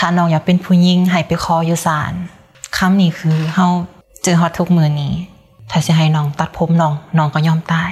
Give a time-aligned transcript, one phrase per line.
[0.00, 2.12] ถ้าน้องอยากเป็นผู้หญิงให้ไปขออยู่ศาล
[2.76, 3.66] คำนี้คือเฮา
[4.22, 5.14] เจอฮอดทุกมือนี้
[5.70, 7.90] ถ้าสิให้น้องตัดผมน้องน้องก็ยอมตาย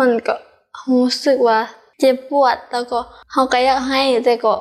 [0.00, 0.34] มันก็
[0.90, 1.58] รู้สึกว่า
[2.00, 2.98] เจ็บปวดแล้วก็
[3.32, 4.54] เฮาก็อยากให้แต่ก็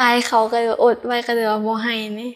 [0.00, 2.30] อายเขาก็เลยอดไว้ก็เลยว่าบ่ให้นี่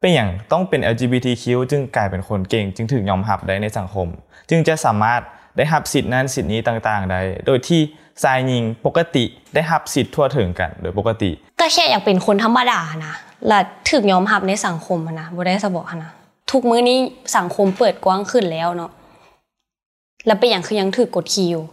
[0.00, 4.08] เป็นอย่างต้องเป็น LGBTQ จึงกลายเป็นคนเก่ง จึงถึงยอมรับได้ในสังคม
[4.50, 5.20] จึงจะสามารถ
[5.56, 7.80] ได้รับสิทธินั้นสิทธินี้ต่างๆได้โดยที่
[8.22, 9.24] ชายหญิงปกติ
[9.54, 11.30] ได้รับสิทธิ์ทั่วถึงกันโดยปกติ
[11.60, 13.14] ก็แค่อยากเป็นคนธรรมดานะ
[13.48, 16.10] และถึกยอมรับในสังคมนะบ่ได้สะบอกนะ
[16.50, 16.98] ทุกมื้อนี้
[17.36, 18.90] สังคมเปิดกว้างขึ้นแล้วเนาะ
[20.26, 21.64] แล้วเป็นอย่างคือยังถือกดขี่อยู่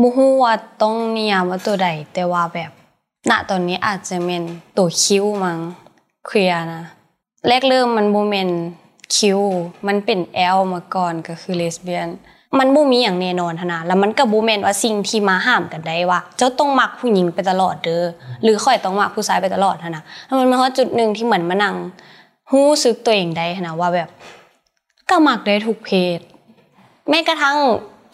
[0.00, 2.70] บ่ฮู้ว่าต้องนิยามว่าตัวใดแต่ว่าแบบ
[3.30, 4.42] ณตอนนี้อาจจะเป็น
[4.76, 5.58] ตัวคิ้วมั้ง
[6.26, 6.82] เคลียนะ
[7.46, 8.50] แรกเริ่มมันบ่แม่น
[9.16, 9.40] คิว
[9.86, 12.08] มันเป็นแอลมาก่อนก็คือเลสเบี้ยน
[12.58, 18.04] มันบ่มีอย่างแน่นอนหันนะแล้วมันก็บ่แม่นว่าสิ่งที่มาห้ามกันได้ว่า เจ้าต้องมักผู้หญิงไปตลอดเด้อ
[18.42, 21.74] หรือค่อยต้องมักผู้ชายไปตลอดหันนะแล้วมันมาฮอดจุดหนึงที่เหมือนมานั่ง
[22.52, 24.08] รู้สึกตัวเองได้หันนะว่าแบบ
[25.10, 26.18] ก็มักได้ทุกเพศ
[27.08, 27.56] แม้กระทั่ง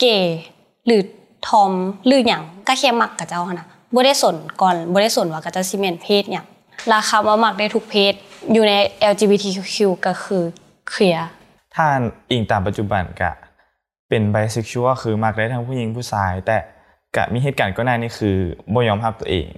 [0.01, 0.39] เกย์
[0.87, 1.03] หรือ
[1.49, 1.73] ทอม
[2.07, 6.47] หรือหยังก็แค่มักกับเจ้าหันนะบ่ได้สนก่อนบ่ได้สนว่าก็จะสิแม่นเพศหยัง
[6.93, 8.15] ราคาว่ามักได้ทุกเพศ
[8.53, 8.75] อยู่ใน
[9.13, 10.43] LGBTQ ก็คือ
[10.91, 11.29] เคลียร์
[11.75, 11.87] ถ้า
[12.31, 13.33] อิงตามปัจจุบันกะ
[14.09, 16.57] เป็นไบเซ็กชวลคือมักได้ทั้งผู้หญิงผู้ชาย แต่
[17.17, 18.37] กะมีเหตุการณ์ก็น่านี่คือ
[18.75, 19.49] บ่ยอมรับตัวเอง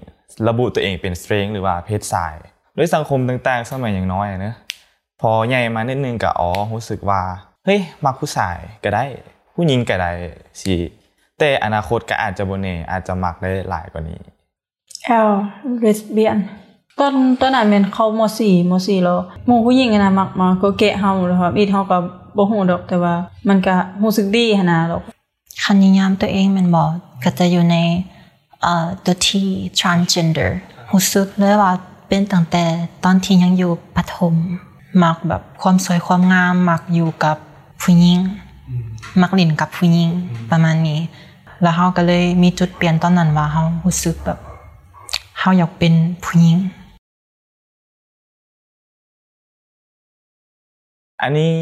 [0.48, 2.32] ระบุตัวเองเป็นสเตรงหรือว่าเพศชาย
[2.76, 4.54] ด้วยสังคมต่างๆ สมัยอย่างน้อยอะเนอะ
[5.20, 7.20] พอใหญ่มานิดนึงก็อ๋อรู้สึกว่า
[7.64, 9.04] เฮ้ยมักผู้ชายก็ได้
[9.54, 10.10] ผู้หญิงก็ได้
[10.60, 10.74] สิ
[11.38, 14.18] แต่อนาคตก็อาจจะบ่แน่อาจจะมักได้หลายกว่านี้
[15.04, 15.30] แอล
[15.80, 16.38] เลสเบียน
[16.98, 21.98] ตอนตอนนั้นแม่นเข้ามสี่มสี่แล้วหมู่ผู้หญิงอะนะมักมาก็เกะเฮาแล้วครับอีเฮาก็
[22.36, 23.14] บ่ฮู้ดอกแต่ว่า
[23.48, 25.02] มันก็รู้สึกดีหันนะดอก
[25.62, 26.88] คันนิยามตัวเองแมันบอก
[27.24, 27.76] ก็จะอยู่ใน
[28.62, 29.46] เอ่อตัวที่
[29.78, 30.50] transgender
[30.92, 31.72] รู้สึกเลยว่า
[32.08, 32.64] เป็นตั้งแต่
[33.04, 34.34] ตอนที่ยังอยู่ปฐม
[35.02, 37.36] มักแบบความสวยความงามมักอยู่กับ
[37.82, 38.18] ผู้หญิง
[39.20, 40.10] มักเล่นกับผู้หญิง
[40.50, 41.00] ประมาณนี้
[41.62, 44.38] แล้วเฮาก็เลยมีจุดเปลี่ยนตอนนั้นว่าเฮารู้สึกแบบ
[45.38, 45.92] เฮาอยากเป็น
[46.24, 46.56] ผู้หญิง
[51.22, 51.52] อันนี้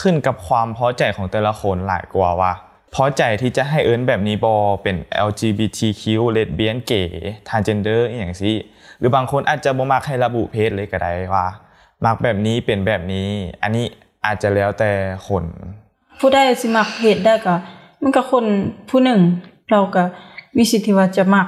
[0.00, 2.52] ขึ้นกับความพอใจของแต่ละคนหลายกว่าว่า
[2.94, 4.96] พอใจที่จะให้เอิ้นแบบนี้บอเป็น
[5.28, 6.02] LGBTQ
[6.36, 7.10] lesbian gay
[7.48, 8.56] transgender อย่างซี่
[8.98, 11.46] หรือบางคนอาจจะบ่มักให้ระบุเพศเลยก็ได้ว่า
[12.04, 13.28] มักแบบนี้เป็นแบบนี้
[13.62, 13.84] อันนี้
[14.26, 14.90] อาจจะแล้วแต่
[15.28, 15.44] คน
[16.20, 17.54] ผู้ใดสิมักเพศได้ก็
[18.02, 18.44] มันก็คน
[18.90, 19.20] ผู้หนึ่ง
[19.70, 20.02] เราก็
[20.56, 21.46] มีสิทธิ์ที่ว่าจะมัก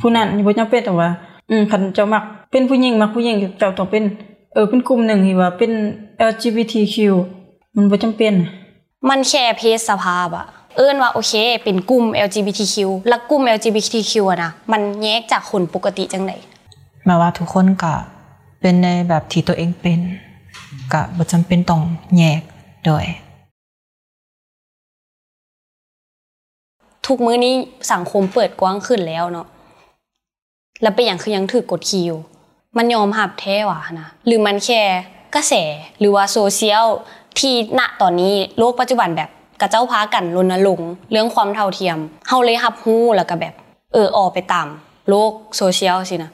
[0.00, 1.10] ผู้นั้นบ่จำเป็นแต่ว่า
[1.50, 4.04] อืมคันเจ้ามักเป็นผู้หญิงมักผู้หญิงเจ้าต้องเป็น
[4.54, 5.72] เออเป็นกลุ่มหนึ่งที่ว่าเป็น
[6.30, 6.96] LGBTQ
[7.76, 8.34] มันบ่จำเป็น
[9.08, 10.46] มันแค่เพศสภาพอะ
[10.76, 11.32] เอิ้นว่าโอเค
[11.64, 12.76] เป็นกลุ่ม LGBTQ
[13.08, 16.32] แล้วกลุ่ม LGBTQ อะนะมันแยกจากคนปกติจังได
[17.04, 17.92] แม้ว่าทุกคนก็
[18.60, 20.00] เป็นในแบบที่ตัวเองเป็น
[20.92, 21.82] ก็บ่จำเป็นต้อง
[22.18, 22.40] แยก
[22.86, 23.04] โดย
[27.06, 27.54] ทุกมื้อนี้
[27.92, 29.46] สังคมเปิดกว้างขึ้นแล้วเนาะ
[30.82, 32.20] แล้วเป็นอย่างคือยังถือกดขี่อยู่
[32.76, 34.82] มันยอมรับแท้หว่านะหรือมันแค่
[35.36, 35.54] กระแส
[35.98, 36.86] หรือว่าโซเชียล
[37.38, 39.30] ที่ณตอนนี้โลกปัจจุบันแบบ
[39.60, 41.98] กระเจ้าพากันรณรงค์เรื่องความเท่าเทียม
[42.28, 43.54] เฮาเลยรับรู้แล้วก็แบบ
[43.92, 44.66] เออออกไปตาม
[45.08, 46.30] โลกโซเชียลสินะ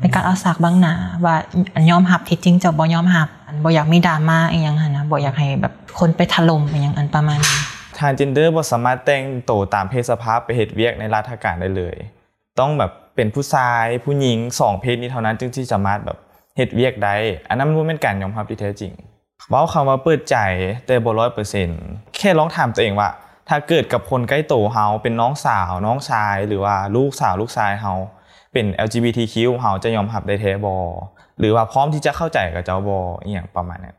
[0.00, 0.94] ในการเอาสากบางหนา
[1.24, 1.36] ว่า
[1.74, 7.58] อันยอมรับที่จริงจะบ่ยอมรับอันบ่อยากมีดราม่าอีหยังหั่นนะบ่อยากให้แบบคนไปถล่มอีหยังอันประมาณนี้
[7.96, 11.96] transgender บ่สามารถแต่งโตวตามเพศสภาพไปเฮ็ดเวียกในราชการได้เลย
[12.60, 16.18] ต้องแบบเป็นผู้ชายผู้หญิงสองเพศนี้เท่านั้นจึงที่สามารถแบบ
[16.56, 17.14] เฮ็ดเวียกได้
[17.48, 18.92] อันนั้นมันบ่แม่นการยอมรับที่แท้จริง
[19.50, 20.36] เว้าคำว่าเปิดใจ
[20.86, 21.12] แต่บ่
[21.62, 23.08] 100%แค่ลองถามตัวเองว่า
[23.48, 27.92] ถ้าเกิดกับคนใกล้โตเฮาเป็นน้องสาว น้องชาย หรือว่าลูกสาวลูกชายเฮา
[28.52, 30.74] เป็น LGBTQ เฮาจะยอมรับได้แท้บ่
[31.38, 33.96] หรือว่าพร้อมที่จะเข้าใจกับเจ้าบ่อีหยังประมาณนั้น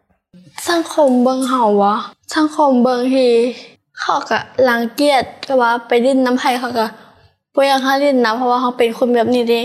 [0.69, 1.95] สังคมเบิงเฮาวะ
[2.35, 3.31] สังคมเบิงที่
[3.99, 4.39] เขาก็
[4.69, 6.85] รังเกียจก็ว่าไปดิ้นน้ำไผเขาก็
[7.55, 9.61] บ่อยากให้ดิ้นน้ำเพราะว่าเขาเป็นคนแบบนี้เด้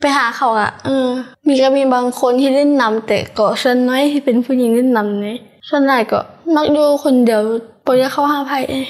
[0.00, 1.08] ไปหาเขาอะเออ
[1.46, 5.36] มีก็มีบางคนที่เล่นน้ำแต่ก็ส่วนน้อยที่เป็นผู้หญิงเล่นน้ำนี่
[5.68, 6.20] ส่วนใหญ่ก็
[6.54, 7.42] มักอยู่คนเดียว
[7.86, 8.86] บ่อยเข้าหาไผเอง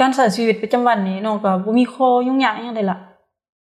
[0.00, 2.98] การใช้ชีวิตประจำวันนี้น้องก็บ่มีข้อยุ่งยากอิหยังเลยล่ะ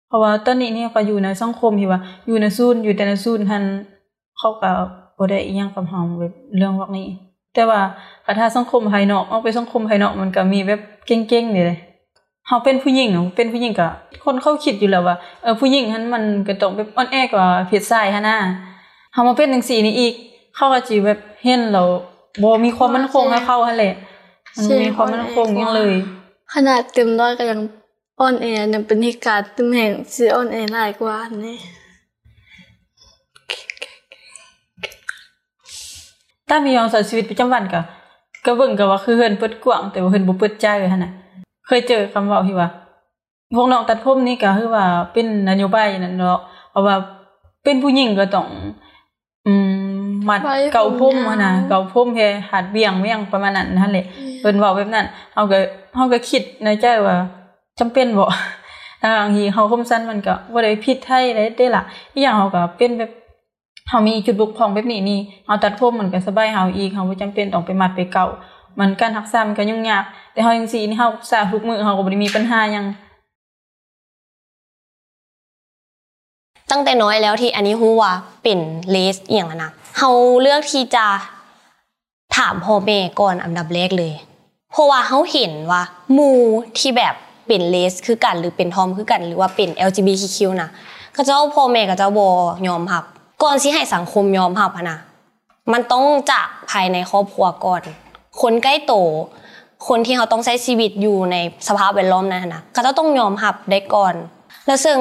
[0.09, 3.65] เพราะว่าตอนนี้เนี่ยก็อยู่ในสังคมที่ว่า อยู่ในศูนอยู่แต่ในศูนย์หัน
[4.39, 4.71] เขาก็
[5.19, 7.07] บ่ได้อีหยังกับเฮาแบบเรื่องพวกนี้
[7.55, 7.81] แต่ว่า
[8.39, 11.79] ถ้าสังคมภายนอกเอาไปสังคมภายนอกมันก็มีแบบเก่งๆนี่เลย
[12.51, 13.89] เฮาเป็นผู้หญิงเนาะเป็นผู้หญิงก็
[14.25, 18.37] คนเขาคิดอยู่แล้วว่าเออผู้หญิงหันมันก็ต้องแบบอ่อนแอกว่าเพศชายหันน่ะ
[19.13, 20.15] เฮามาเป็นจังซี่นี่อีก
[20.55, 21.83] เขาก็สิแบบเห็นเรา
[22.43, 23.95] บ่มีความมั่นคงให้เข้าหั่นแหละ
[24.57, 25.95] มันบ่มีความมั่นคงหยังเลย
[26.55, 27.61] ขนาดเต็มร้อยก็ยัง
[28.21, 31.17] อ่อนแอยังเป็นเหตุการณ์เต็มแห่งสิอ่อนแอหลายกว่า
[31.47, 31.59] นี่
[36.49, 37.81] ถ้ามียองใช้ชีวิตประจำวันก็
[38.47, 41.13] ก็เบิ่งก็ว่าคือเฮือนเปิดกว้างแต่ว่าเฮือนบ่เปิดใจหั่นน่ะ
[41.71, 42.69] เคยเจอคำเว้าที่ว่า
[43.57, 46.39] พวกน้องตัดผมนี่ก็คือว่าเป็นนโยบายนั่นเนาะ
[46.71, 46.97] เพราะว่า
[47.65, 48.47] เป็นผู้หญิงก็ต้อง
[49.47, 49.53] อื
[50.07, 50.41] มมัด
[50.73, 54.05] เกาผมหั่นน่ะเกาผมแค่หัดเบี่ยงเบี่ยงประมาณนั้นนั่นแหละ
[54.41, 55.59] เพิ่นเว้าแบบนั้นเฮาก็
[55.95, 57.17] เฮาก็คิดในใจว่า
[57.79, 58.25] จำเป็นบ่
[59.03, 61.83] ทางที่เฮาคมสั้นมันก็บ่ได้ผิดไทยได้เด้ล่ะ
[62.15, 63.11] อีหยังเฮาก็เป็นแบบ
[63.89, 68.27] เฮามีจุดบกพร่องแบบนี้นี่เฮาตัดผมมันก็สบายเฮาอีกเฮาบ่จำเป็นต้องไปมัดไปเกา
[68.81, 72.87] มันการรักษามันก็ยุ่งยากแต่เฮาจังซี่นี่เฮารักษาทุกมื้อเฮาก็บ่ได้มีปัญหาหยัง
[76.71, 78.13] ตั้งแต่น้อยแล้วที่อันนี้ฮู้ว่า
[78.43, 78.59] เป็น
[78.91, 80.11] เลสอหย่างนั้นะเฮา
[80.41, 81.07] เลือกที่จะ
[82.37, 84.13] ถามพ่อแม่ก่อนอันดับแรกเลย
[84.73, 86.41] เพราะว่าเฮาเห็นว่าหมู่
[86.79, 87.15] ที่แบบ
[87.47, 90.71] เป็นเลสคือกันหรือเป็นทอมคือกันหรือว่าเป็น LGBTQ นะ
[91.15, 92.27] ก็เจ้าพ่อแม่ก็จะบ่
[92.69, 93.05] ยอมรับ
[93.43, 94.99] ก่อนสิให้สังคมยอมรับนะ
[95.73, 97.83] มันต้องจากภายในครอบครัวก่อน
[98.43, 98.95] คนใกล้โต
[99.89, 101.37] คนที่เขาต้องใช้ชีวิตอยู่ใน
[101.69, 104.15] สภาพแวดล้อมนั้นนะก็จะต้องยอมรับได้ก่อน
[104.67, 104.97] แล้วซึ่ง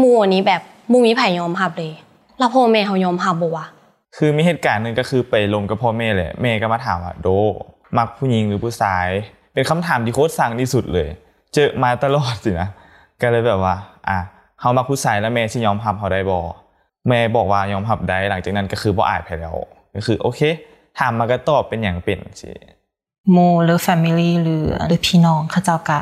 [0.00, 0.62] มู่อันนี้แบบ
[0.92, 1.92] บ่มีไผยอมรับเลย
[2.38, 3.66] แล้วพ่อแม่เขายอมรับบ่วะ
[4.16, 7.28] คือมีเหตุการณ์หนึ่งก็คือไปลงกับพ่อแม่แหละแม่ก็มาถามว่าโด
[7.96, 9.06] มักผู้หญิงหรือผู้ชาย
[9.54, 11.08] เป็นคำถามที่โคตรสั่งที่สุดเลย
[11.54, 12.68] เจอมาตลอดสินะ
[13.20, 13.76] ก็เลยแบบว่า
[14.08, 14.18] อะ
[14.60, 16.38] เฮามักผู้ชายแล้วแม่สิยอมรับเฮาได้บ่
[17.08, 19.56] แม่บอกว่ายอมรับได้หลังจากนั้นก็คือบ่อายไผแล้ว
[19.96, 20.40] ก็คือโอเค
[20.98, 22.50] ถามมาก็ตอบเป็นหยังเป็นสิ
[23.32, 25.98] หมู่หรือ family หรือหรือพี่น้องเขาเจ้าก็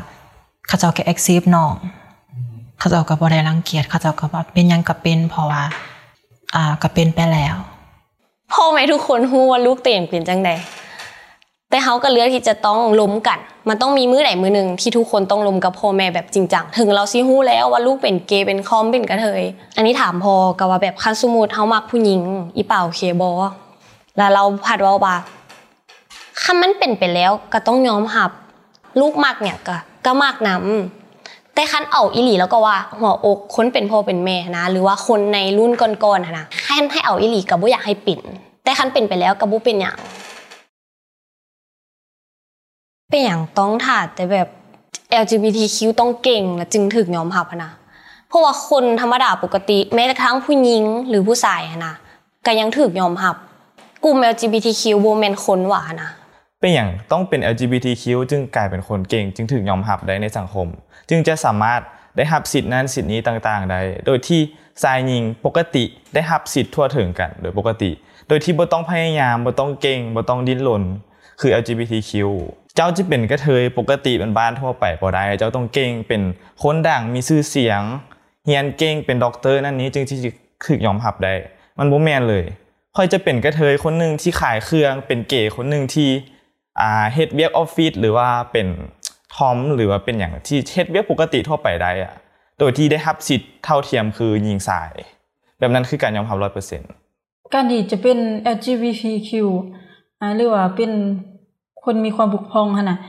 [0.67, 1.73] เขาเจ้าก็ accept น้อง
[2.79, 5.63] เขาเจ้าก็บ่ได้รังเกียจเขาเจ้าก็ว่าเป็นหยังก็เป็นเพราะว่า
[6.55, 7.55] อ่าก็เป็นไปแล้ว
[8.53, 10.51] พ่อแม่ทุกคนฮู้ว่าลูกตัวเองเป็นจังใด
[11.69, 13.39] แต่เขาก็เลือกที่จะต้องล้มกัน
[13.69, 19.43] มันต้องมีมื้อใดมื้อหนึ่งที่ทุกคนต้องล้มกับพ่อแม่แบบจริงจัง ถึงเราสิฮู้แล้วว่าลูกเป็นเกย์เป็นคอมเป็นกระเทย
[19.75, 22.21] อันนี้ถามพอก็ว่าแบบคันสมมุติเฮามักผู้หญิง
[22.55, 23.29] อีเป่าเคบ่
[24.17, 25.15] แล้วเราพัดว่าว่า
[26.41, 28.31] คำมันเป็นไปแล้วก็ต้องยอมรับ
[28.99, 29.75] ลูกมักเนี่ยก็
[30.05, 30.55] ก็มักนํ
[31.53, 38.19] แต่คันเอาอีหลีแล้วก็ว่าหัวอกคนเป็นพ่อเป็นแม่นะ หรือว่าคนในรุ่นก่อนๆนะนะให้ให้เอาอีหลีก็บ่อยากให้ปิ่น
[38.63, 39.97] แต่คันเป็นไปแล้วก็บ่เป็นหยัง
[43.09, 44.47] เป็นอย่างต้องถาดแต่แบบ
[45.21, 47.71] LGBTQ ต้องเก่งและจึงถึกยอมรับนะ
[48.27, 51.93] เพราะว่าคนธรรมดาปกติแม้กระทั่งผู้หญิงหรือผู้ชายนะ
[52.45, 53.35] ก็ยังถึกยอมรับ
[54.03, 56.09] กลุ่ม LGBTQ บ่แมนคนหวานะ
[56.59, 60.67] เป็นอย่างต้องเป็น LGBTQ จึงกลายเป็นคนเก่ง จึงถึงยอมรับได้ในสังคม
[61.09, 61.81] จึงจะสามารถ
[62.17, 64.41] ได้รับสิทธินั้นสิทธินี้ต่างๆ ได้ โดยที่
[64.83, 65.83] ชายหญิงปกติ
[66.13, 67.91] ได้รับสิทธิ์ทั่วถึงกัน โดยปกติ
[68.27, 70.83] โดยที่บ่ต้องพยายามบ่ต้องเก่งบ่ต้องดิ้นรน
[71.41, 72.11] คือ LGBTQ
[72.75, 76.21] เจ้าจะเป็นกระเทยปกติเป็นบ้านทั่วไปบ่ได้ เจ้าต้องเก่งเป็น
[76.63, 77.81] คนดังมีชื่อเสียง
[78.45, 80.17] เรียนเก่งเป็นด็อกเตอร์นั่นนี้จึงที่
[80.65, 81.33] ถึกยอมรับได้
[81.77, 82.43] มันบ่แม่นเลย
[82.95, 86.09] ค่อยจะเป็นกระเทยคนหนึ่งที่ขายเครื่อง เป็นเก๋คนหนึ่งที่
[86.81, 88.67] อ่าเฮดเวียกออฟฟิศหรือว่าเป็น
[89.35, 92.13] ทอมหรือว่าเป็นอย่างที่เฮ็ดเวียกปกติทั่วไปได้อะ
[92.59, 94.91] โดยที่ได้รับสิทธิ์เท่าเทียมคือหญิงชาย
[95.59, 98.17] แบบนั้นคือการยอมรับ100%การที่จะเป็น
[98.55, 99.29] LGBTQ
[100.35, 100.91] หรือว่าเป็น
[101.83, 102.99] คนมีความบุกพองหั่นน่ะ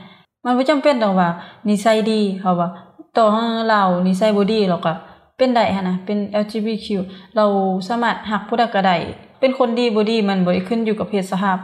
[0.45, 1.29] มันบ่จำเป็นต้องว่า
[1.69, 2.69] นิสัยดีเขาว่า
[3.17, 3.25] ต่อ
[3.69, 4.93] เรานิสัยบ่ดีเราก็
[5.37, 6.87] เป็นได้หั่นน่ะเป็น LGBTQ
[7.35, 7.45] เรา
[7.87, 8.95] สามารถรักผู้ใดก็ได้
[9.43, 11.57] เป็นคนดีบ่ดีมันบ่ได้ขึ้นอยู่กับเพศสภาพ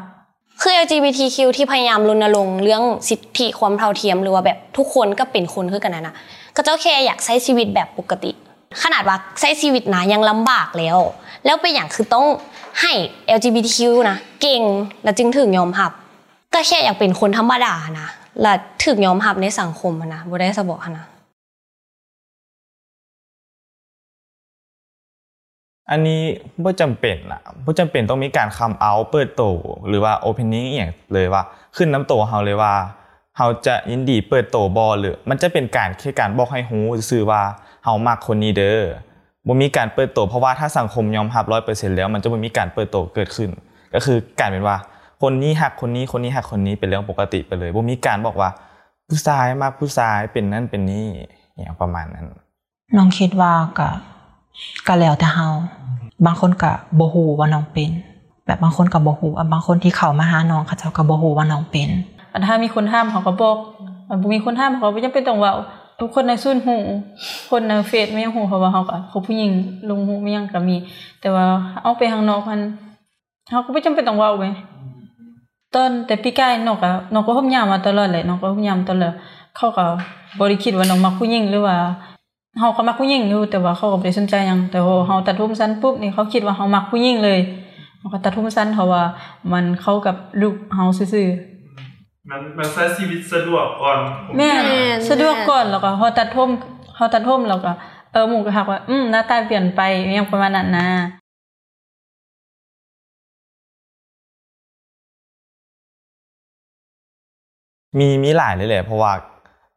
[0.61, 6.15] คือ LGBTQ ที่พยายามรณรงค์เรื่องสิทธิความเท่าเทียมหรือว่าแบบทุกคนก็เป็นคนคือกันนั่นนะ
[6.55, 8.31] ก็เจ้าแค่อยากใช้ชีวิตแบบปกติ
[8.83, 10.97] ขนาดว่าใช้ชีวิตนะยังลำบากแล้ว
[11.45, 12.25] แล้วไปอย่างคือต้อง
[12.81, 12.91] ให้
[13.37, 14.61] LGBTQ นะเก่ง
[15.03, 15.91] แล้วจึงถึงยอมรับ
[16.53, 18.07] ก็แค่อยากเป็นคนธรรมดานะ
[18.41, 18.53] และ
[18.85, 21.05] ถึงยอมรับในสังคมนะบ่ได้สะบอกนะ
[25.91, 26.21] อันนี้
[26.63, 29.43] บ่จำเป็นล่ะบ่จำเป็นต้องมีการคัมเอาเปิดโต
[29.87, 31.43] หรือว่าโอเพนนิ่งอย่างเลยว่า
[31.75, 32.73] ขึ้นน้ำโตเฮาเลยว่า
[33.37, 37.41] เฮาจะยินดีเปิดโตบ่หรือ มันจะเป็นการแค่การบอกให้ฮู้ซื่อว่า
[37.83, 38.81] เฮามักคนนี้เด้อ
[39.47, 43.49] บ่มีการเปิดโตเพราะว่าถ้าสังคมยอมรับ100%แล้ว มันจะบ่มีการเปิดโตเกิดขึ้น
[43.93, 44.77] ก็คือการเป็นว่า
[45.21, 48.49] คนนี้ฮักคนนี้คนนี้ฮักคนนี้เป็นเรื่องปกติไปเลยบ่มีการบอกว่า
[49.07, 51.07] ผู้ชายมักผู้ชายเป็นนั่นเป็นนี่
[51.57, 52.25] อย่างประมาณนั้น
[52.97, 53.89] น้องคิดว่าก็
[54.87, 55.47] ก็แล้วแต่เฮา
[56.25, 57.91] บางคนก็บ่ฮู้ว่าน้องเป็น
[58.45, 61.89] แบบบางคนก็บ่ฮู้อะบางคนที่เขามาหาน้องเขาเจ้าก็บ่ฮู้ว่าน้องเป็น
[62.33, 63.57] อันถ้ามีคนห้ามเขาก็บอก
[64.33, 65.53] มีคนห้ามเขาบ่จำเป็นต้องว้า
[65.99, 66.77] ทุกคนในซุนหู
[67.49, 69.51] คนในเฟซไม่ยังหูเพราะว่าเขาก็เขาผู้หญิง
[69.89, 70.75] ลงหูไม่ยังก็มี
[71.21, 71.45] แต่ว่า
[71.83, 72.59] เอาไปข้างนอกมัน
[73.49, 74.49] เขาก็บ่จำเป็นต้องว้าเว้
[75.73, 79.13] ตอนแต่ปีกายน้องก็น้องก็พยายามมาตลอดเลยน้องก็พยายามตลอด
[79.57, 79.85] เขาก็
[80.37, 81.77] บ่ได้คิดว่าน้องมักผู้หญิงหรือว่า
[82.59, 87.39] เฮาก็มักผู้หญิงอยู่แต่ว่าเขาก็บ่ได้สนใจหยังแต่ว่าเฮาตัดผมสั้นปุ๊บนี่เขาคิดว่าเฮามักผู้หญิงเลย
[87.99, 89.03] เฮาก็ตัดผมสั้นเพราะว่า
[89.53, 96.49] มันเข้ากับลุคเฮาซื่อๆมันมันใช้ชีวิตสะดวกก่อนผมแม่แม่นสะดวกก่อนแล้วก็พอตัดผม
[96.97, 97.71] พอตัดผมแล้วก็
[98.11, 100.87] เออหมู่ก็ทักว่าอืมหน้าตาเปลี่ยนไปอหยังประมาณนั้นนะ
[107.97, 109.11] มีมีหลายเลยแหละเพราะว่า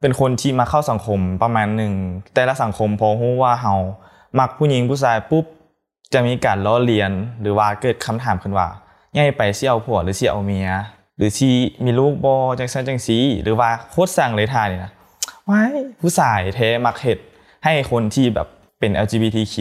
[0.02, 1.92] เป็นคนที่มาเข้าสังคมประมาณหนึ่ง
[2.34, 3.74] แต่ละสังคมพอรู้ว่าเฮา
[4.38, 5.44] มักผู้หญิงผู้ชายปุ๊บ
[6.12, 8.68] จะมีการล้อเลียนหรือว่าเกิดคำถามขึ้นว่า
[9.14, 10.68] ใหญ่ไปเสิเอาผัวหรือเสิเอาเมีย
[11.16, 11.54] หรือที่
[11.84, 14.90] มีลูกบ่จังซั่นจังซีหรือว่าโคตรสั่งเลยท่านี่นะ
[15.50, 17.18] ว้ายผู้ชายแท้มักเฮ็ด
[17.64, 19.56] ให้คนที่แบบเป็น LGBTQ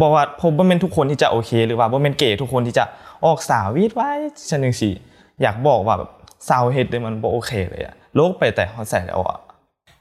[0.00, 2.84] บอกว่าผมบ่แม่นทุกคนที่จะโอเค หรือว่าบ่แม่นเกย์ทุกคนที่จะ
[3.24, 4.10] ออกสาววีดไว้
[4.50, 4.94] ฉันจังซี่
[5.42, 6.10] อยากบอกว่าแบบ
[6.48, 9.38] สาวเฮ็ดเนี่ยมันบ่โอเคเลยอะโลกไปแต่ฮอดใส่แล้วอะ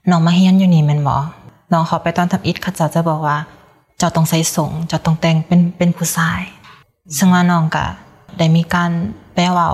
[0.09, 1.15] น้องมาเฮียนอยู่นี่แม่นบ่
[1.71, 3.37] น้องเขาไปตอนทำอิฐเขาเจ้าจะบอกว่า
[3.97, 6.41] เจ้าต้องใส่สงเจ้าต้องแต่งเป็นเป็นผู้ชาย
[7.17, 7.85] ซึ่งว่าน้องก็
[8.37, 8.91] ได้มีการ
[9.33, 9.69] แปลว้า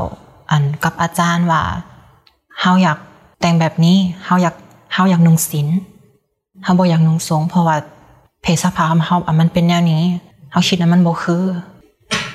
[0.51, 1.61] อันกับอาจารย์ว่า
[2.59, 2.97] เฮาอยาก
[3.41, 4.55] แต่งแบบนี้เฮาอยาก
[4.93, 5.67] เฮาอยากนุ่งศีล
[6.63, 7.77] เฮาบ่อยากนุ่งสงเพราะว่า
[8.41, 10.01] เพศสภาพเฮาอะมันเป็นแนวนี้
[10.51, 11.43] เฮาคิดว่ามันบ่คือ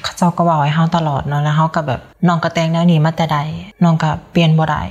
[0.02, 3.38] เขาเจ้าก็เว้าให้เฮาตลอดเนาะแล้วเฮาก็แบบน้องก็แต่งแนวนี้มาแต่ใด
[3.84, 4.82] น้องก็เปลี่ยนบ่ได้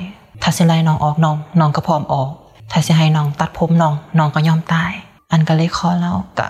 [0.41, 2.29] ถ้าสิไล่น้องออกน้องน้องก็พร้อมออก
[2.71, 4.91] ถ้าสิให้น้องตัดผมน้องน้องก็ยอมตาย
[5.31, 6.47] อันก็เลยขอแล้วก็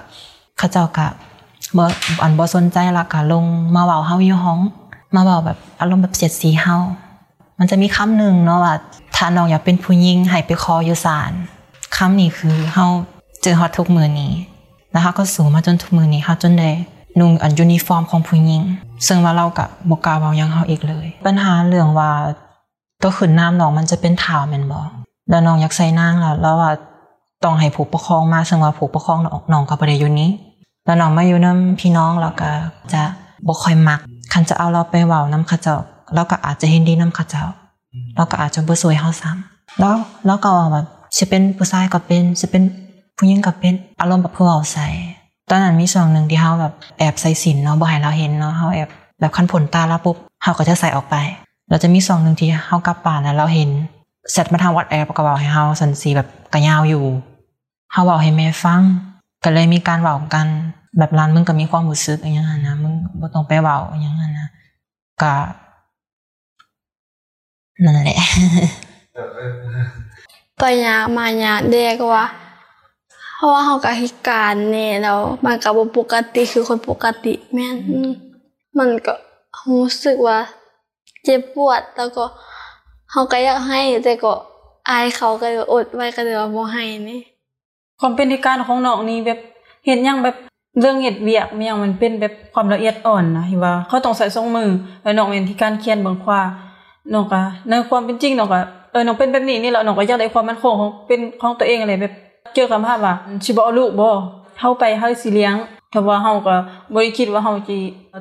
[0.57, 1.07] เขาเจ้าก็
[1.77, 1.83] บ่
[2.23, 3.43] อันบ่สนใจและก็ลง
[3.75, 4.59] มาเว้าเฮาอยู่ห้อง
[5.15, 6.77] มาเว้าแบบอารมณ์แบบเสียดสีเฮา
[7.59, 8.75] มันจะมีคำหนึ่งเนาะว่า
[9.15, 11.31] ถ้าน้องอยากเป็นผู้หญิงให้ไปขออยู่ศาล
[11.95, 12.85] คำนี้คือเฮา
[13.41, 14.33] เจอฮอดทุกมื้อนี้
[14.91, 16.69] แล้วเขาก็สู้มาจนทุกมือนี้เขาจนได้
[17.19, 18.61] นุ่งอันยูนิฟอร์มของผู้หญิง
[19.07, 22.11] ซึ่งว่าเรากับบกล้าเว้าหยังเขาอีกเลย ปัญหาเรื่องว่า
[23.01, 24.79] ตัวขืนน้ำน้องมันจะเป็นถาวแม่นบ่
[25.29, 26.71] แล้วน้องอยากใส่นางแล้วแล้วว่า
[27.43, 30.29] ต้องให้ผู้ปกครองมาซึ่งว่าผู้ปกครองน้องน้องก็บ่ได้อยู่นี้
[30.86, 32.50] แล้วน้องมาอยู่นํพี่น้องแล้วก็
[32.93, 33.01] จะ
[33.48, 34.00] บ่ค่อยมัก
[34.33, 35.75] คันจะเอาเราไปเว้านํเขาเจ้า
[36.15, 37.43] เราก็อาจจะเห็นดีนํเขาเจ้า
[38.15, 39.95] เราก็อาจจะบ่สวยเฮาซ้ำแล้ว
[40.25, 40.86] แล้วก็แบบ
[41.17, 42.63] สิเป็นผู้ชายก็เป็นสิเป็น
[43.17, 44.88] ผู้หญิงก็เป็นอารมณ์แบบเพื่อเอาใส่
[45.50, 51.15] ตอนนั้นมีช่วงหนึ่งที่เฮาแบบแอบใส่สินเนาะบ่ให้เราเห็นเนาะเฮาแอบแบบคันผลตาแล้วปุ๊บเฮาก็จะใส่ออกไป
[51.69, 53.69] แล้วจะมีช่วงหนึ่งที่เฮากลับบ้านแล้วเราเห็น
[54.31, 57.03] เสร็จมาทางวัดแอร์ก็เว้าให้เฮาสันสีแบบกระยาวอยู่
[57.91, 58.81] เฮาเว้าให้แม่ฟัง
[59.43, 60.47] ก็เลยมีการเว้ากัน
[60.97, 64.47] แบบร้านมึงก็มีความรู้สึกอย่างนั้นนะมึงบ่ต้องไปเว้าอย่างนั้นนะ
[65.21, 65.33] ก็
[67.83, 68.17] นั่นแหละ
[70.57, 72.25] ไปยากมายากเด็กว่า
[73.38, 77.75] เพราะว่าเขาก็พิการแน่แล้วมันก็บ่ปกติคือคนปกติแม่น
[78.79, 79.13] มันก็
[79.69, 80.39] รู้สึกว่า
[81.23, 82.25] เจ็บปวดแล้วก็
[83.12, 84.34] เขาก็อยากให้แต่ก็
[84.89, 87.20] อายเขาก็เลยอดไว้ก็เลยว่าบ่ให้นี่
[88.00, 89.39] ความเป็นที่การของน้องนี่แบบ
[89.86, 90.36] เห็นยังแบบ
[90.80, 94.70] เรื่องเฮ็ดเวียกมียังมันเป็นแบบความละเอียดอ่อนนะที่ว่าเขาต้องใส่สองมือ
[95.04, 96.42] แล้วน้องเป็นที่การเขียนเบิ่งขวา
[97.13, 98.60] น้องก็ในความเป็นจริงน้องก็
[98.92, 102.13] เออน้องเป็นแบบนี้นี่แหละน้องก็อยากได้ความมั่นคงของเป็นของตัวเองอะไรแบบ
[102.56, 103.13] เจอคำภาพว่า
[103.46, 104.10] สิบ่เอาลูกบ่
[104.60, 105.54] เฮาไปเฮาสิเลี้ยง
[105.91, 106.55] แต่ว่าเฮาก็
[106.93, 107.77] บ่ได้คิดว่าเฮาสิ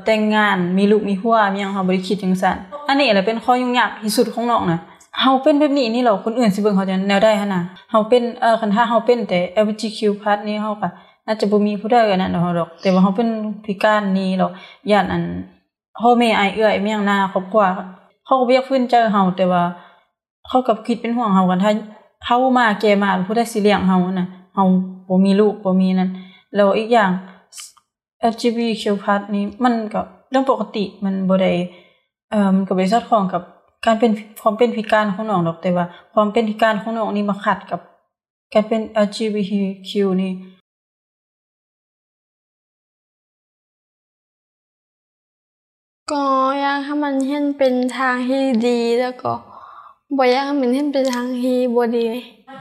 [0.06, 2.56] แต่งงานมีลูกมีผัวมีหยังเฮาบ่ได้คิดจังซั่น
[2.88, 4.80] อันนี้แหละเป็นข้อยุ่งยากที่สุดของน้องนะ
[5.20, 9.98] เฮาเป็นแบบนี้นี่หรอคนอื่นสิเบิ่งเขาจะแนวได้หั่นน่ะเฮาเป็นเอ่อคันถ้าเฮาเป็นแต่ LGBTQ+
[10.48, 10.88] นี่เฮาก็
[11.26, 13.28] น่าจะบ่มีผู้ใดอันนั้นดอกดอกแต่ว่าเฮาเป็น
[13.64, 14.50] พิการนี่หรอก
[14.90, 15.22] ย่านอัน
[16.00, 17.64] พ่อแม่อายเอื้อยมีหยังหน้าครอบครัว
[18.24, 19.62] เขาก็บ่อยากฟื้นเจอเฮาแต่ว่า
[20.48, 21.72] เขาก็คิดเป็นห่วงเฮากันถ้า
[22.26, 24.64] เฮามาแก่มาผู้ใดสิเลี้ยงเฮาน่ะเฮา
[25.08, 26.10] บ่มีลูกบ่มีนั่น
[26.54, 27.10] แล้วอีกอย่าง
[28.30, 28.84] LGBTQ+
[29.34, 31.52] นี่มันก็เรื่องปกติมันบ่ได้
[32.30, 33.42] เอ่อมันก็บ่ได้สอดคล้องกับ
[33.86, 34.10] การเป็น
[34.42, 37.80] ความเป็นพิการของน้องดอกแต่ว่า ความเป็นพิการของน้องนี่มาขัดกับ
[38.54, 39.90] การเป็น LGBTQ
[40.22, 40.32] นี่
[46.10, 46.24] ก็
[46.60, 49.32] อยากให้มันเห็นเป็นทางที่ดีแล้วก็
[50.18, 52.06] บ่อยากให้มันเห็นเป็นทางที่บ่ดี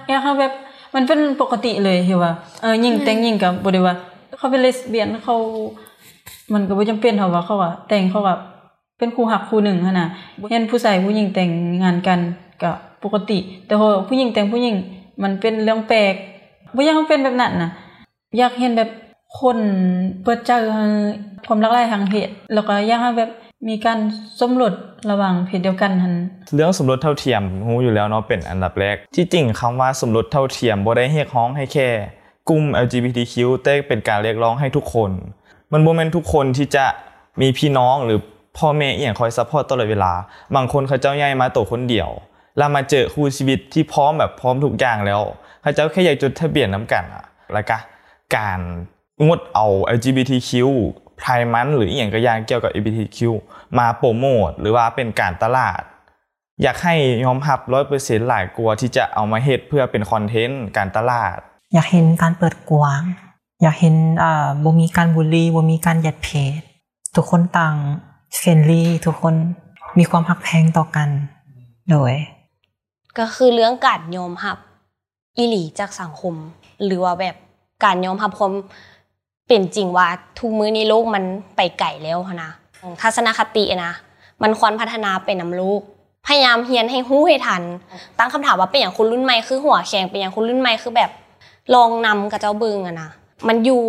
[0.09, 0.53] อยากให้แบบ
[0.95, 3.95] มันเป็นปกติเลยที่ว่าเออหญิงแต่งหญิงก็บ่ได้ว่า
[4.37, 5.35] เขาเป็นเลสเบี้ยนเขา
[6.53, 8.35] มันก็บ่จำเป็นเท่าว่าเขาว่าแต่งเขาว่า
[8.97, 10.09] เป็นคู่หักคู่หนึ่งหั่นน่ะ
[10.51, 11.49] เห็นผู้ชายผู้หญิงแต่ง
[11.83, 12.19] งานกัน
[12.61, 12.71] ก็
[13.03, 14.75] ปกติ แต่พอผู้หญิงแต่งผู้หญิง
[15.23, 16.13] มันเป็นเรื่องแปลก
[16.75, 17.69] บ่อยากให้มันเป็นแบบนั้นน่ะ
[18.37, 18.89] อยากเห็นแบบ
[19.39, 19.57] คน
[20.23, 20.51] เปิดใจ
[21.45, 23.29] ความหลากหลายทางเพศแล้วก็อยากให้แบบ
[23.69, 23.99] มีการ
[24.39, 24.73] สมรส
[25.11, 26.13] ระหว่างเพศเดียวกันหั่น
[26.55, 31.87] เรื่องสมรสเท่าเทียมรู้อยู่แล้วเนาะเป็นอันดับแรก ที่จริงคำว่าสมรสเท่าเทียมบ่ได้เรียกร้องให้แค่
[32.49, 35.11] กลุ่ม LGBTQ แต่เป็นการเรียกร้องให้ทุกคน
[35.71, 36.85] มันบ่แม่นทุกคนที่จะ
[37.41, 38.19] มีพี่น้องหรือ
[38.57, 40.13] พ่อแม่อีหยังคอยซัพพอร์ตตลอดเวลา
[40.55, 42.09] บางคนเขาเจ้าใหญ่มาตัวคนเดียว
[42.57, 45.21] แล้วมาเจอคู่ชีวิตที่พร้อมแบบพร้อมทุกอย่างแล้ว
[45.61, 47.77] เขาเจ้าแค่อยากจดทะเบียนน้ำกันอะแล้วก็
[48.35, 48.59] การ
[49.25, 50.51] งดเอา LGBTQ
[51.17, 53.19] ไพรมันหรืออีหยังก็อย่างเกี่ยวกับ LGBTQ
[53.77, 55.81] มาโปรโมทหรือว่าเป็นการตลาด
[56.61, 61.37] อยากให้ยอมรับร้อยเปอร์เซ็นต์หลายกลัวที่จะเอามาเฮ็ดเพื่อเป็นคอนเทนต์การตลาด
[61.73, 63.03] อยากเห็นการเปิดกว้าง
[63.61, 66.59] อยากเห็นอ่าบ่มีการบูลลี่บ่มีการหยัดเพศ
[67.15, 67.75] ทุกคนต่าง
[68.35, 69.35] เฟรนลี่ทุกคน
[69.97, 71.09] มีความหักแพงต่อกัน
[71.91, 72.13] โดย
[73.17, 74.57] ก็คือเรื่องการยอมรับ
[75.37, 76.33] อีหลีจากสังคม
[76.85, 77.35] หรือว่าแบบ
[77.83, 78.53] การยอมรับความ
[79.47, 80.07] เป็นจริงว่า
[80.39, 81.23] ทุกมื้อนี้โลกมัน
[81.55, 82.51] ไปไกลแล้วนะ
[83.01, 83.93] ทัศนคตินะ
[84.43, 85.81] มันควรพัฒนาไปนำลูก
[86.27, 87.63] พยายามเฮียนให้ฮู้ให้ทัน
[88.17, 91.09] ตั้งคำถามว่าเป็นอย่างคนรุ่นใหม่คือหัวแข็งเป็นอย่างคนรุ่นใหม่คือแบบ
[91.73, 93.09] ลองนำกับเจ้าเบิงอะนะ
[93.47, 93.81] มันอยู่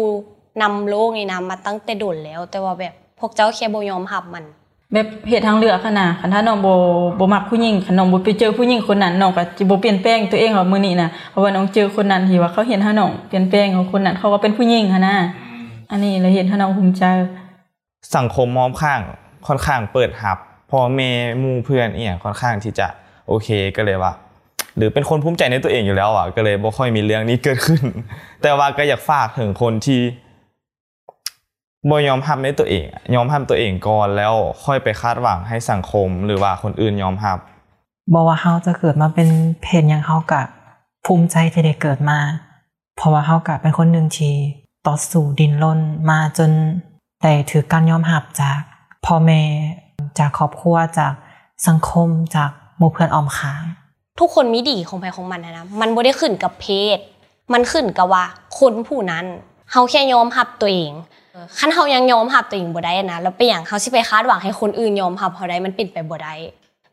[0.63, 4.45] นำโลกนี่นะมาตั้งแต่โดนแล้ว แต่ว่าแบบพวกเจ้าแค่บ่ยอมรับมัน
[4.93, 6.75] แบบเหตุทางเลือกขนาดคันถ้าน้องบ่
[7.19, 15.15] บ่มักผู้หญิงคันน้องบ่ไปเจอผู้หญิงคนนั้นน้องก็สิบ่เปลี่ยนแปลงตัวเองว่ามื้อนี้นะเพราะว่าน้องเจอคนนั้นที่ว่าเขาเห็นถ้าน้องเปลี่ยนแปลงของคนนั้นเขาก็เป็นผู้หญิงหันนะ
[15.91, 17.03] อันนี้เลยเห็นถ้าน้องภูมิใจ
[18.17, 19.01] สังคมมอมข้าง
[19.47, 20.39] ค่อนข้างเปิดหับ
[20.71, 22.87] พ่อแม่หมู่เพื่อนอีหยังค่อนข้างที่จะ
[23.29, 24.13] โอเคก็เลยว่า
[24.79, 27.83] หรือเป็นคนภูมิใจในตัวเองอยู่แล้วอะก็เลยบ่ค่อยมีเรื่องนี้เกิดขึ้น
[28.43, 30.01] แต่ว่าก็อยากฝากถึงคนที่
[31.91, 37.39] บ่ยอมรับในตัวเอง ยอมรับตัวเองก่อนแล้วค่อยไปคาดหวังให้สังคม หรือว่าคนอื่นยอมรับ
[38.13, 39.29] บอกว่าเฮาจะเกิดมาเป็น
[39.63, 40.43] เพศหยังเฮากะ
[41.07, 42.19] ภูมิใจที่ได้เกิดมา
[42.97, 44.35] เพราะว่าเฮากะเป็นคนหนึ่งที่
[44.87, 45.81] ต่อสู้ดินรน
[46.11, 46.51] มาจน
[47.23, 48.61] ได้ถือการยอมรับจาก
[49.07, 49.43] พ่อแม่
[50.19, 51.13] จากครอบครัวจาก
[51.67, 53.63] สังคมจากหมู่เพื่อนออมข้าง
[54.19, 56.99] ทุกคนมีดีของใครของมันนะนะมันบ่ได้ขึ้นกับเพศ
[57.53, 58.25] มันขึ้นกับว่า
[58.59, 59.25] คนผู้นั้น
[59.73, 60.93] เฮาแค่ยอมรับตัวเอง
[61.59, 66.35] คันเฮายังยอมรับตัวเองบ่ได้นะแล้วไปอย่างเฮาสิไปคาดหวังให้คนอื่นยอมรับเฮาได้มันเป็นไปบ่ได้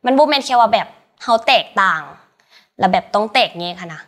[0.05, 0.87] มันบ่แม่นแค่ว่าแบบ
[1.23, 2.01] เฮาแตกต่าง
[2.79, 4.01] แล้วแบบต้องแตกแยกค่ะนะ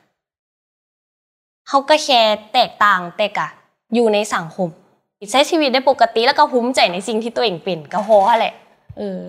[1.68, 2.22] เฮาก็แค่
[2.54, 3.48] แตกต่างแต่กะ
[3.94, 4.70] อยู่ในสังคม
[5.32, 8.54] ใช้ชีวิตได้ปกติแล้วก็ภูมิใจในสิ่งที่ตัวเองเป็นก็พอแหละ
[8.98, 9.20] เออ